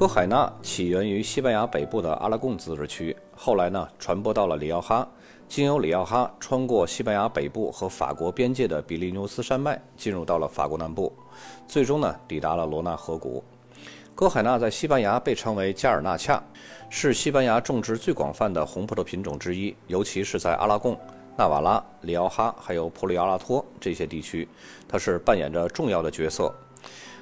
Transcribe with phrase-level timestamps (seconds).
[0.00, 5.06] 哥海纳起源于西班牙北部的阿拉贡自治区，后来呢传播到了里奥哈，
[5.46, 11.12] 经由里奥哈穿过西班牙北部和法国边界的比利牛斯山脉，进入到了法国南部，
[11.68, 13.44] 最终呢抵达了罗纳河谷。
[14.14, 16.42] 哥海纳在西班牙被称为加尔纳恰，
[16.88, 20.98] 是西班牙种植最广泛的红葡萄品种之一，尤其是在阿拉贡、
[21.36, 24.48] 纳瓦拉、里奥哈还有普里奥拉托这些地区，
[24.88, 26.50] 它是扮演着重要的角色。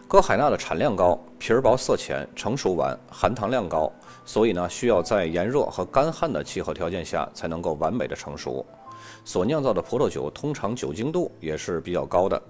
[0.08, 3.92] 哥海纳的产量高，皮儿薄色浅，成熟晚，含糖量高，
[4.24, 8.64] 所以呢，需要在炎热和干旱的气候条件下才能够完美的成熟。
[9.22, 12.42] 所酿造的葡萄酒通常酒精度也是比较高的。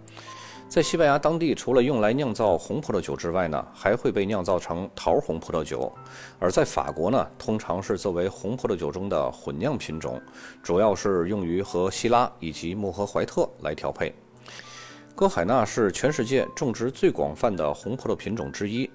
[0.68, 5.92] 在西班牙当地，除了用来酿造红葡萄酒之外呢，还会被酿造成桃红葡萄酒。
[6.38, 10.22] 而在法国呢，通常是作为红葡萄酒中的混酿品种，
[10.62, 14.14] 主要是用于和希拉以及穆赫怀特来调配。
[15.18, 18.88] 哥海纳是全世界种植最广泛的红葡萄品种之一，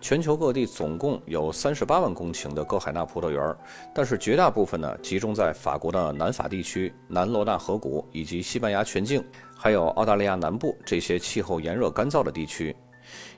[0.00, 3.56] 全球各地总共有三十八万公顷的哥海纳葡萄园，
[3.94, 9.24] 但是绝大部分呢集中在法国的南法地区、南罗纳河谷以及西班牙全境，
[9.56, 12.74] 还有澳大利亚南部这些气候炎热干燥的地区。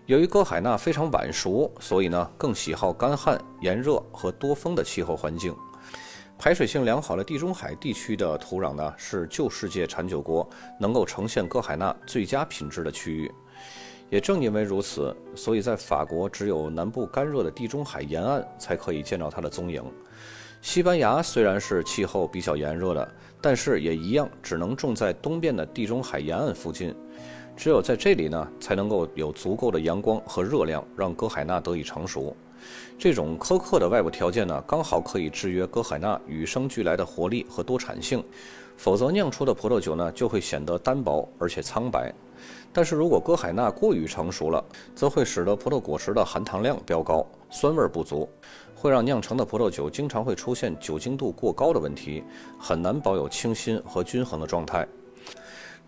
[0.06, 5.54] 由于哥海纳非常晚熟，所以呢更喜好干旱、炎热和多风的气候环境。
[6.40, 13.30] 排水性良好的地中海地区的土壤呢，是旧世界产酒国能够呈现哥海纳最佳品质的区域。
[14.08, 19.84] 也正因为如此，所以在法国只有南部干热的地中海沿岸才可以见到它的踪影。
[20.62, 26.96] 西班牙虽然是气候比较炎热的，但是也一样只能种在东边的地中海沿岸附近。
[27.54, 32.34] 只有在这里呢，才能够有足够的阳光和热量，让哥海纳得以成熟。
[32.98, 38.22] 这种苛刻的外部条件呢，刚好可以制约哥海纳与生俱来的活力和多产性，
[38.76, 42.12] 否则酿出的葡萄酒呢就会显得单薄而且苍白。
[42.72, 48.28] 但是如果哥海纳过于成熟了，则会使得葡萄果实的含糖量飙高，酸味不足，
[48.74, 52.22] 会让酿成的葡萄酒经常会出现酒精度过高的问题，
[52.58, 54.86] 很难保有清新和均衡的状态。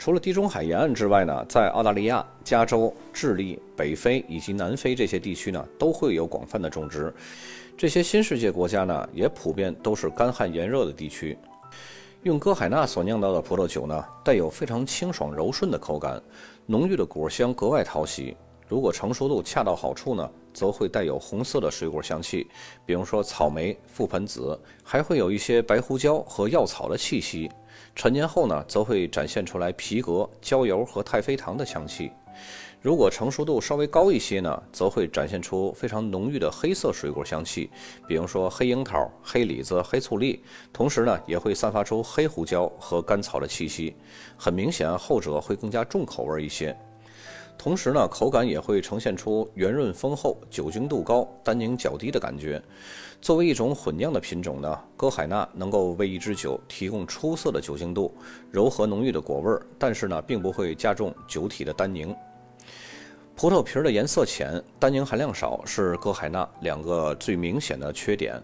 [0.03, 7.15] 除了地中海沿岸之外呢，在澳大利亚、加州、智利、北非以及南非这些地区呢，都会有广泛的种植。
[7.79, 11.39] 这些新世界国家呢，也普遍都是干旱炎热的地区。
[12.25, 16.21] 用哥海纳所酿造的葡萄酒呢，带有非常清爽柔顺的口感，
[16.67, 18.37] 浓郁的果香格外讨喜。
[18.67, 22.49] 如果成熟度恰到好处呢，则会带有红色的水果香气，
[22.85, 27.49] 比如说草莓、覆盆子，还会有一些白胡椒和药草的气息。
[27.95, 32.11] 陈年后呢，则会展现出来皮革、焦油和太妃糖的香气。
[32.81, 37.71] 如果成熟度稍微高一些呢，则会展现出非常浓郁的黑色水果香气，
[38.09, 40.43] 比如说黑樱桃、黑李子、黑醋栗。
[40.73, 43.95] 同时呢，也会散发出黑胡椒和甘草的气息。
[44.37, 46.77] 很明显，后者会更加重口味一些。
[47.57, 52.61] 同时呢，口感也会呈现出圆润丰厚、酒精度高、单宁较低的感觉。
[53.21, 58.13] 作为一种混酿的品种呢，哥海纳能够为一支酒提供出色的酒精度、
[58.51, 62.13] 柔和浓郁的果味儿，但是呢，并不会加重酒体的单宁。
[63.37, 68.43] 葡萄皮儿的颜色浅，单宁含量少，是哥海纳两个最明显的缺点。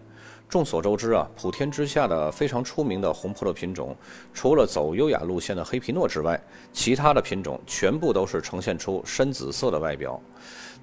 [0.49, 3.95] 众所周知啊，普天之下的非常出名的红葡萄品种，
[4.33, 6.41] 除了走优雅路线的黑皮诺之外，
[6.73, 10.19] 其他的品种全部都是呈现出深紫色的外表。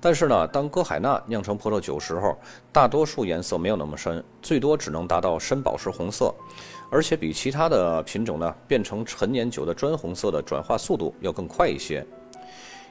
[0.00, 2.38] 但是呢，当哥海纳酿成葡萄酒时候，
[2.72, 6.32] 大多数颜色没有那么深，最多只能达到深宝石红色，
[6.88, 12.06] 而且比其他的品种呢变成陈年酒的砖红色的转化速度要更快一些。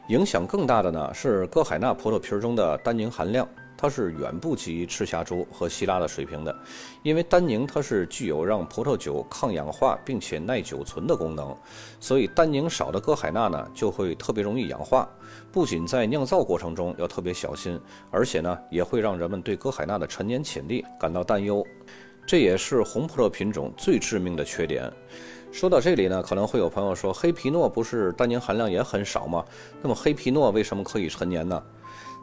[0.07, 6.55] 影响更大的呢是哥海纳葡萄皮中的单宁含量，它是远不及赤霞珠和希拉的水平的，
[7.01, 11.57] 因为单宁它是具有让葡萄酒抗氧化并且耐久存的功能，
[11.99, 15.09] 所以单宁少的哥海纳呢就会特别容易氧化，
[15.51, 17.79] 不仅在酿造过程中要特别小心，
[18.11, 21.65] 而且呢也会让人们对哥海纳的陈年潜力感到担忧，
[22.27, 24.91] 这也是红葡萄品种最致命的缺点。
[25.56, 29.42] 说到这里呢，可能会有朋友说，黑皮诺不是单宁含量也很少吗？
[29.81, 31.63] 那么黑皮诺为什么可以陈年呢？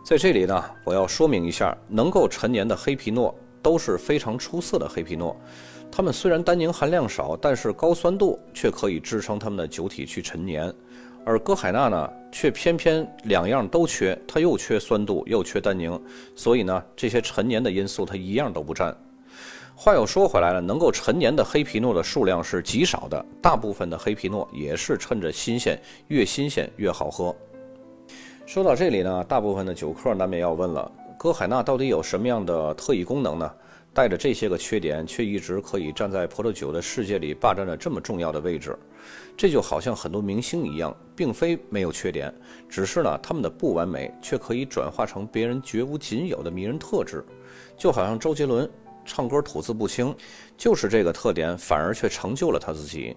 [0.05, 5.35] 在这里呢，我要说明一下，能够陈年的黑皮诺都是非常出色的黑皮诺，
[5.91, 10.71] 它们虽然单宁含量少，但是高酸度却可以支撑它们的酒体去陈年，
[11.25, 15.99] 而歌海纳呢，却偏偏两样都缺，它又缺酸度又缺单宁，
[16.37, 18.95] 所以呢，这些陈年的因素它一样都不占。
[19.85, 25.77] 话又说回来了，能够陈年的黑皮诺的数量是极少的，大部分的黑皮诺也是趁着新鲜，
[26.07, 27.35] 越新鲜越好喝。
[28.47, 30.89] 说到这里呢，大部分的酒客难免要问了：
[31.19, 33.53] 哥海纳到底有什么样的特异功能呢？
[33.93, 38.79] 带着这些个缺点，却一直可以站在葡萄酒的世界里霸占着这么重要的位置。
[39.37, 42.33] 这就好像很多明星一样，并非没有缺点，
[42.69, 47.25] 只是呢，他们的不完美却可以转化成别人绝无仅有的迷人特质。
[47.77, 48.71] 就好像周杰伦
[49.05, 50.15] 唱歌吐字不清，
[50.57, 53.17] 就是这个特点，反而却成就了他自己。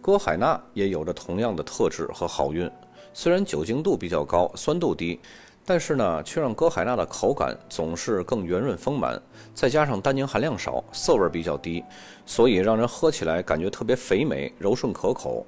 [0.00, 2.70] 歌海纳也有着同样的特质和好运，
[3.12, 5.18] 虽然酒精度比较高，酸度低。
[5.66, 9.18] 但是呢，却让歌海纳的口感总是更圆润丰满，
[9.54, 11.82] 再加上单宁含量少，涩味比较低，
[12.26, 15.46] 所以让人喝起来感觉特别肥美、柔顺可口。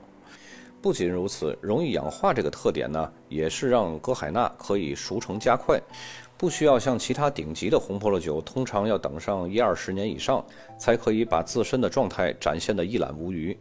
[0.81, 5.79] 不仅如此，容易氧化这个特点呢，也是让歌海纳可以熟成加快，
[6.38, 10.44] 不需要像其他顶级的红葡萄酒，通常要等上一二十年以上，
[10.79, 13.56] 才可以把自身的状态展现得一览无余。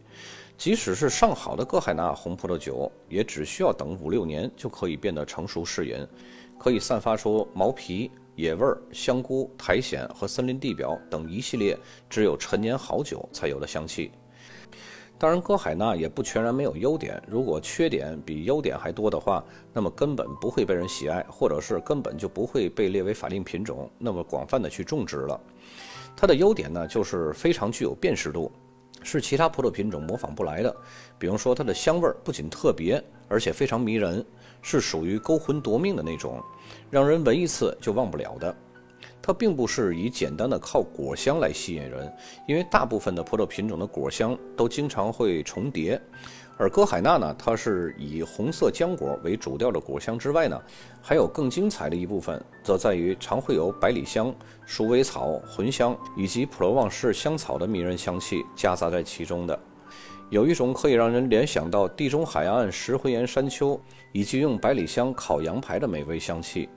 [0.57, 5.95] 即使是上好的歌海纳红葡萄酒，也只需要等五六年就可以变得成熟适饮。
[6.57, 11.77] 可以散发出毛皮、野味、香菇、苔藓和森林地表等一系列
[12.09, 14.11] 只有陈年好酒才有的香气。
[15.17, 17.21] 当然，歌海纳也不全然没有优点。
[17.27, 25.39] 如果缺点比优点还多的话，那么根本不会被人喜爱，或者是根本就不会被列为法定品种，那么广泛的去种植了。
[26.15, 28.51] 它的优点呢，就是非常具有辨识度，
[29.03, 30.75] 是其他葡萄品种模仿不来的。
[31.17, 34.25] 比如说，它的香味不仅特别，而且非常迷人。
[34.67, 36.41] 是属于勾魂夺命的那种，
[36.89, 38.55] 让人闻一次就忘不了的。
[39.25, 42.13] 它并不是以简单的靠果香来吸引人，
[42.47, 45.99] 因为大部分的葡萄品种的果香都经常会重叠，
[46.57, 50.61] 而歌海纳呢，它是以红色浆果为主调的果香之外呢，
[51.01, 54.31] 还有更精彩的一部分，则在于常会有百里香、
[54.63, 59.59] 鼠尾草、茴香以及普罗旺士香草的迷人香气夹杂在其中的。
[60.31, 63.79] 有一种可以让人联想到地中海岸石灰岩山丘，
[64.11, 66.67] 以及用百里香烤羊排的美味香气，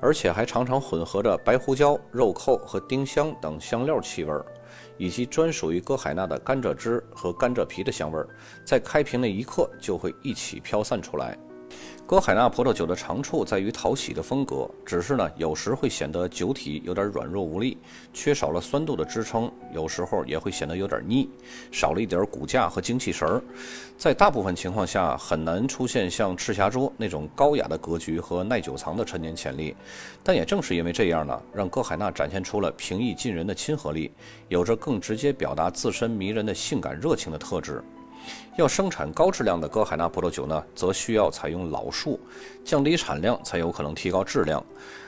[0.00, 4.32] 而且还常常混合着白胡椒、肉蔻和丁香等香料气味，
[4.96, 8.18] 以及专属于哥海纳的甘蔗汁和甘蔗皮的香味，
[8.64, 11.38] 在开瓶那一刻就会一起飘散出来。
[12.06, 17.78] 歌海纳葡萄酒的长处在于讨喜的风格，只是呢，有时会显得酒体有点软弱无力，
[18.12, 21.30] 缺少了酸度的支撑，有时候也会显得有点腻，
[21.70, 23.40] 少了一点骨架和精气神儿。
[23.96, 29.76] 在大部分情况下，很难出现像赤霞珠那种高雅的格局和耐久藏的陈年潜力。
[30.24, 34.10] 但也正是因为这样呢，让歌海纳展现出了平易近人的亲和力，
[34.48, 37.80] 有着更直接表达自身迷人的性感热情的特质。
[38.56, 42.18] 要生产高质量的歌海纳葡萄酒呢，则需要采用老树，
[42.64, 44.62] 降低产量才有可能提高质量。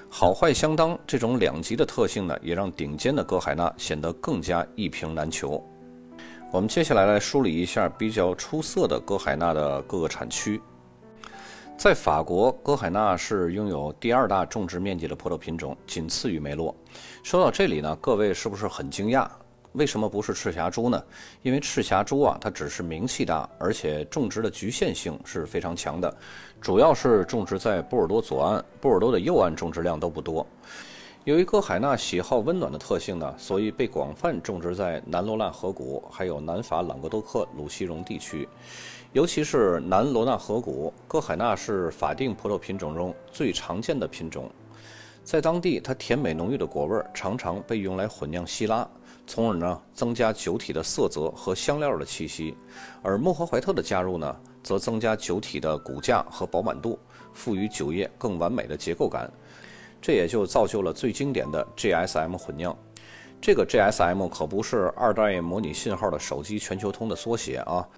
[0.08, 5.62] 好坏相当这种两极的特性呢，也让顶尖的歌海纳显得更加一瓶难求。
[6.52, 10.60] 我们接下来来梳理一下比较出色的歌海纳的各个产区。
[11.78, 16.76] 在法国，歌海纳是拥有第二大种植面积的葡萄品种，仅次于梅洛。
[17.22, 19.26] 说到这里呢，各位是不是很惊讶？
[19.72, 21.02] 为什么不是赤霞珠呢？
[21.42, 26.14] 因为赤霞珠啊，它只是名气大，而且种植的局限性是非常强的，
[26.60, 30.46] 主要是种植在波尔多左岸、波尔多的右岸，种植量都不多。
[31.24, 38.48] 由于歌海纳喜好温暖的特性呢，所以被广泛种植在南罗纳河谷，还有南法朗格多克鲁西荣地区，
[39.12, 44.50] 尤其是南罗纳河谷，歌海纳是法定葡萄品种中最常见的品种。
[45.22, 48.86] 在当地，它甜美浓郁的果味常常被用来混酿希拉。
[49.26, 52.56] 从而呢，增加酒体的色泽和香料的气息，
[53.02, 56.98] 而莫赫怀特的加入呢，则增加酒体的骨架和饱满度，
[57.32, 59.30] 赋予酒液更完美的结构感。
[60.00, 62.76] 这也就造就了最经典的 GSM 混酿。
[63.40, 67.88] 这个 GSM 可不是二代模拟信号的手机全球通的缩写啊。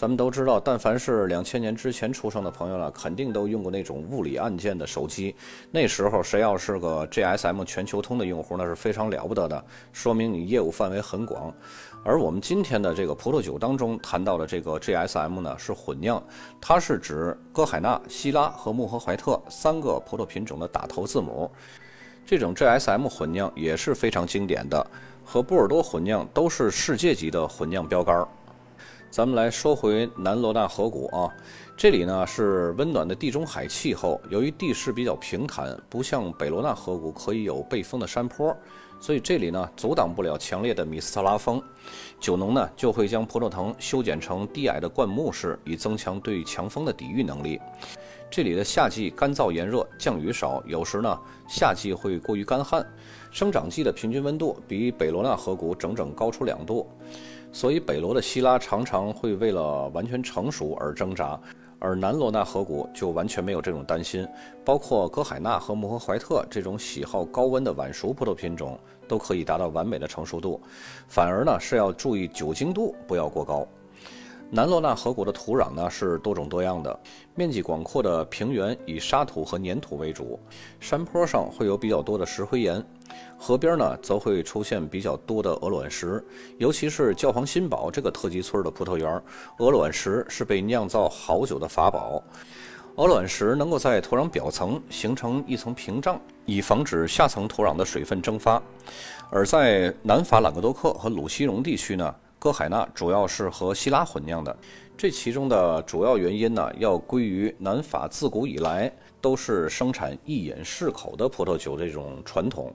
[0.00, 5.36] 咱们都知道，但凡是两千年之前出生的朋友呢，肯定都用过那种物理按键的手机。
[5.70, 11.52] 那时候谁要是个 GSM 全球通的用户，那是非常了不得的，说明你业务范围很广。
[12.02, 16.22] 而我们今天的这个葡萄酒当中谈到的这个 GSM 呢，是混酿，
[16.62, 21.50] 它是指歌海纳、希拉和穆赫怀特三个葡萄品种的打头字母。
[22.24, 24.86] 这种 GSM 混酿也是非常经典的，
[25.22, 28.26] 和波尔多混酿都是世界级的混酿标杆儿。
[29.10, 31.28] 咱们来说回南罗纳河谷啊，
[31.76, 38.56] 这里呢是温暖的地中海气候，由于地势比较平坦，不像北罗纳河谷可以有背风的山坡，
[39.00, 41.60] 所以这里呢阻挡不了强烈的米斯特拉风。
[42.20, 47.60] 酒农呢就会将葡萄藤修剪成低矮的灌木式，以增强对强风的抵御能力。
[48.30, 52.86] 这里的夏季干燥炎热，降雨少，有时呢夏季会过于干旱，
[53.32, 56.88] 生长季的平均温度比北罗纳河谷整整高出两度。
[57.52, 61.38] 所以，北罗的希拉常常会为了完全成熟而挣扎，
[61.78, 64.26] 而南罗纳河谷就完全没有这种担心，
[64.64, 68.78] 包括歌海纳和穆赫怀特这种喜好高温的晚熟葡萄品种
[69.08, 70.60] 都可以达到完美的成熟度，
[71.08, 73.66] 反而呢是要注意酒精度不要过高。
[74.52, 76.98] 南罗纳河谷的土壤呢是多种多样的，
[77.34, 80.38] 面积广阔的平原以沙土和粘土为主，
[80.80, 82.84] 山坡上会有比较多的石灰岩，
[83.38, 86.22] 河边呢则会出现比较多的鹅卵石，
[86.58, 89.22] 尤其是教皇新堡这个特级村的葡萄园，
[89.58, 92.22] 鹅卵石是被酿造好酒的法宝。
[92.96, 98.62] 鹅卵石能够在土壤表层形成一层屏障，以防止下层土壤的水分蒸发。
[99.30, 102.14] 而在南法朗格多克和鲁西荣地区呢。
[102.40, 104.56] 歌海纳主要是和希拉混酿的，
[104.96, 108.90] 这其中的主要原因呢，要归于南法自古以来
[109.20, 112.74] 都是生产一饮适口的葡萄酒这种传统。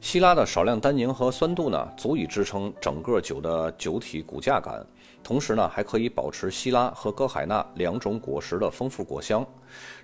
[0.00, 4.86] 希拉的少量单宁和酸度呢，足以支撑整个酒的酒体骨架感，
[5.24, 9.44] 同时呢，还可以保持希拉和歌海纳两种果实的丰富果香。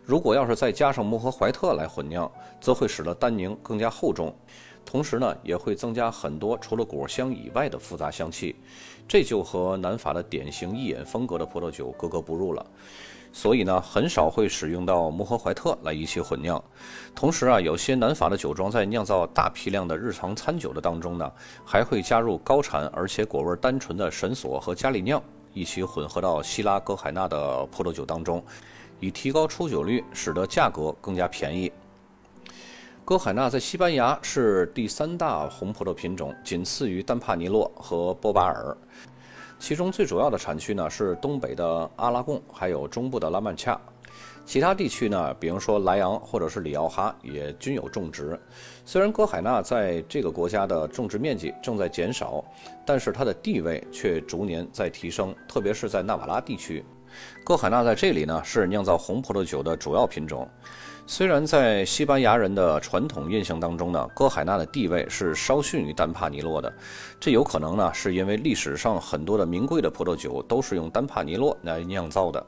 [0.04, 2.28] 如果要是再加上穆赫怀特来混酿，
[2.60, 4.34] 则会使得单宁更加厚重。
[4.84, 8.56] 同时呢，也会增加很多除了果香以外的复杂香气，
[9.06, 12.66] 这就和南法的典型一饮风格的葡萄酒格格不入了。
[13.36, 16.62] 所以呢，很少会使用到穆赫怀特来一起混酿。
[17.16, 21.30] 同时啊，有些南法的酒庄在酿造大批量的日常餐酒的当中呢，
[21.64, 25.20] 还会加入高产而且果味单纯的神索和加利酿
[25.52, 28.42] 一起混合到希拉格海纳的葡萄酒当中，
[29.00, 31.72] 以提高出酒率，使得价格更加便宜。
[33.04, 38.76] 歌海纳在西班牙是第三大红葡萄品种，仅次于丹帕尼洛和波巴尔。
[39.64, 43.80] 其中最主要的产区呢是东北的阿拉贡，还有中部的拉曼恰。
[44.44, 48.38] 其他地区呢，比如说莱昂或者是里奥哈，也均有种植。
[48.84, 52.44] 虽然哥海纳在这个国家的种植面积正在减少，
[52.84, 56.84] 但是它的地位却逐年在提升，特别是在纳瓦拉地区。
[57.44, 60.48] 歌海纳在这里呢是酿造红葡萄酒的主要品种。
[61.06, 66.72] 虽然在西班牙人的传统印象当中呢，哥海纳的地位是稍逊于丹帕尼洛的，
[67.20, 72.46] 这有可能呢是因为历史上很多的名贵的葡萄酒都是用丹帕尼洛来酿造的。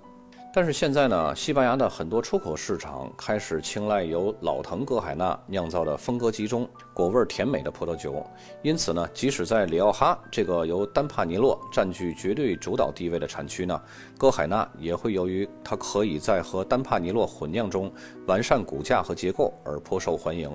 [0.57, 8.25] 但是现在呢，西班牙的很多出口市场开始青睐由老藤歌海纳酿造的风格集中、果味甜美的葡萄酒。
[8.63, 13.79] 因此呢，即使在里奥哈这个由丹帕尼洛占据绝对主导地位的产区呢，
[14.17, 17.93] 歌海纳也会由于它可以在和丹帕尼洛混酿中
[18.27, 20.51] 完善骨架和结构而颇受欢迎。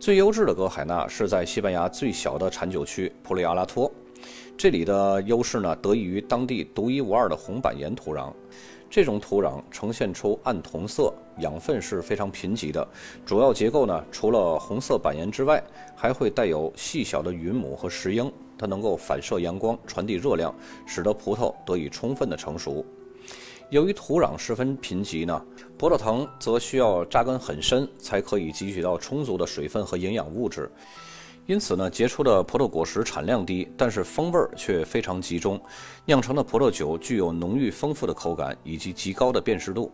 [0.00, 3.88] 最优质的歌海纳是在西班牙最小的产酒区普里阿拉托，
[4.58, 8.32] 这里的优势呢，得益于当地独一无二的红板岩土壤。
[8.88, 12.86] 这种土壤呈现出暗铜色，养分是非常贫瘠的。
[13.24, 15.62] 主要结构呢，除了红色板岩之外，
[15.94, 20.54] 还会带有细小的云母和石英，它能够反射阳光，传递热量，
[20.86, 22.84] 使得葡萄得以充分的成熟。
[23.70, 25.44] 由于土壤十分贫瘠呢，
[25.76, 30.70] 葡萄藤则需要扎根很深，才可以汲取到充足的水分和营养物质。
[31.46, 35.60] 因此呢，结出的葡萄果实产量低，但是风味儿却非常集中，
[36.04, 39.92] 酿成的葡萄酒具有浓郁丰富的口感以及极高的辨识度，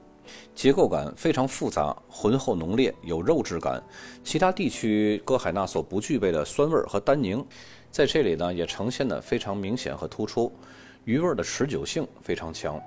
[0.54, 3.82] 结构感非常复杂，浑厚浓烈，有肉质感。
[4.24, 7.44] 其他地区歌海纳所不具备的酸味儿和单宁，
[7.90, 10.50] 在这里呢也呈现的非常明显和突出，
[11.04, 12.80] 余味儿的持久性非常强。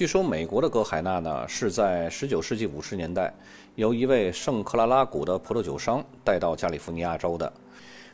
[0.00, 3.30] 据说美国的歌海纳呢是在19世纪50年代
[3.74, 7.52] 由一位圣克拉拉谷的葡萄酒商带到加利福尼亚州的。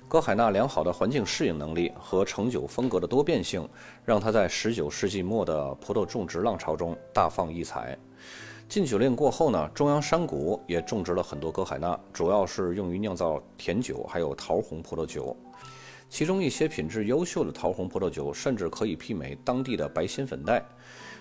[0.09, 3.69] 歌海纳良好的环境适应能力和成酒风格的多变性，
[4.05, 7.97] 让它在19世纪末的葡萄种植浪潮中大放异彩。
[8.69, 15.37] 禁酒令过后呢，中央山谷也种植了很多歌海纳，主要是用于酿造甜酒，还有桃红葡萄酒。
[16.09, 20.65] 其中一些品质优秀的桃红葡萄酒甚至可以媲美当地的白心粉黛。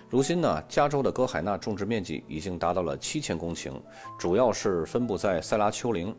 [0.08, 3.72] 如今呢，加州的歌海纳种植面积已经达到了七千公顷，
[4.16, 6.14] 主要是分布在塞拉丘陵。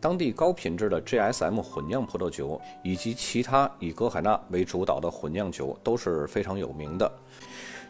[0.00, 7.10] 当地高品质的 GSM 混酿葡萄酒以及其他以歌海纳为主导的混酿酒都是非常有名的。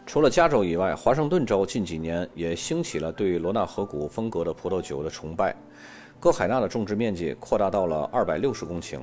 [0.05, 5.55] 除了加州以外，华盛顿州近几年也兴起了对罗纳河谷风格的葡萄酒的崇拜。
[6.19, 8.99] 歌海纳的种植面积扩大到了二百六十公顷，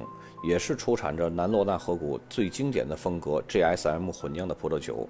[0.47, 5.09] 也是出产着南罗纳河谷最经典的风格 GSM 混酿的葡萄酒。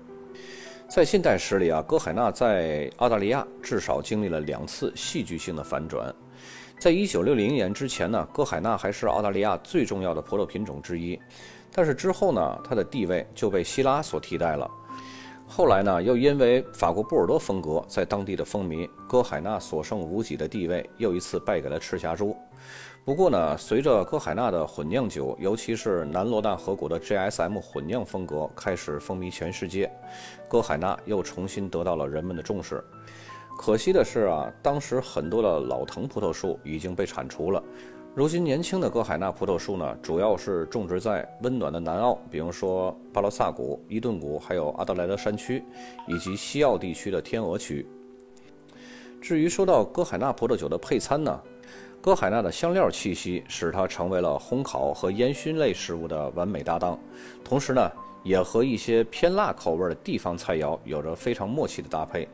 [0.88, 6.14] 在近代史里啊，歌海纳在澳大利亚至少经历了两次戏剧性的反转。
[6.78, 11.18] 在一九六零年之前呢，歌海纳还是澳大利亚最重要的葡萄品种之一，
[11.72, 14.70] 但是之后呢，它的地位就被希拉所替代了。
[15.44, 22.36] 后来呢，又因为法国波尔多风格在当地的风靡，歌海纳所剩无几的地位又一次败给了赤霞珠。
[23.06, 29.88] 不过呢，随着歌海纳的混酿酒，尤其是南罗纳河谷的 GSM 混酿风格开始风靡全世界，
[30.48, 32.82] 歌海纳又重新得到了人们的重视。
[33.56, 37.62] 可惜的是啊，当时很多的老藤葡萄树已经被铲除了。
[38.12, 45.62] 如今年轻的歌海纳葡萄树呢，主要是种植在温暖的南澳，比如说巴罗萨谷、伊顿谷，还有阿德莱德山区，
[46.08, 47.86] 以及西澳地区的天鹅区。
[49.20, 51.40] 至于说到歌海纳葡萄酒的配餐呢？
[52.06, 56.96] 歌海纳的香料气息使它成为了烘烤和烟熏类食物的完美搭档，
[57.42, 57.90] 同时呢，
[58.22, 62.28] 也和一些偏辣口味的地方菜肴有着非常默契的搭配。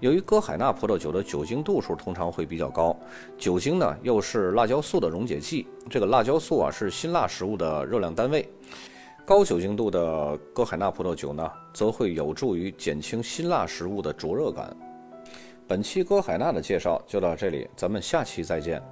[0.00, 2.94] 由于歌海纳葡萄酒的酒精度数通常会比较高，
[3.38, 8.46] 酒精呢又是辣椒素的溶解剂，这个辣椒素啊是辛辣食物的热量单位。
[9.24, 14.76] 高酒精度的歌海纳葡萄酒呢，则会有助于减轻辛辣食物的灼热感。
[15.66, 18.82] 本期歌海纳的介绍就到这里，咱们下期再见。